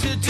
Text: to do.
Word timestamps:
to 0.00 0.16
do. 0.16 0.29